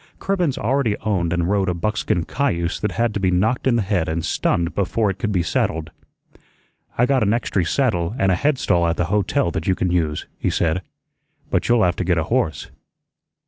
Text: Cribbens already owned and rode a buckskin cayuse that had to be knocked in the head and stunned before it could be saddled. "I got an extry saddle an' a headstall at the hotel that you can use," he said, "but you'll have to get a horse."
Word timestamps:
Cribbens 0.17 0.57
already 0.57 0.97
owned 1.01 1.31
and 1.31 1.47
rode 1.47 1.69
a 1.69 1.75
buckskin 1.75 2.23
cayuse 2.23 2.79
that 2.79 2.93
had 2.93 3.13
to 3.13 3.19
be 3.19 3.29
knocked 3.29 3.67
in 3.67 3.75
the 3.75 3.83
head 3.83 4.09
and 4.09 4.25
stunned 4.25 4.73
before 4.73 5.11
it 5.11 5.19
could 5.19 5.31
be 5.31 5.43
saddled. 5.43 5.91
"I 6.97 7.05
got 7.05 7.21
an 7.21 7.35
extry 7.35 7.63
saddle 7.65 8.15
an' 8.17 8.31
a 8.31 8.35
headstall 8.35 8.87
at 8.89 8.97
the 8.97 9.05
hotel 9.13 9.51
that 9.51 9.67
you 9.67 9.75
can 9.75 9.91
use," 9.91 10.25
he 10.39 10.49
said, 10.49 10.81
"but 11.51 11.69
you'll 11.69 11.83
have 11.83 11.97
to 11.97 12.03
get 12.03 12.17
a 12.17 12.23
horse." 12.33 12.71